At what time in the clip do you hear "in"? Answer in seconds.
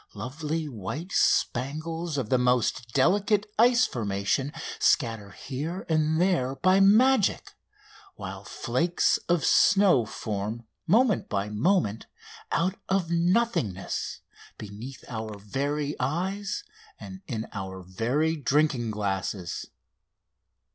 17.27-17.47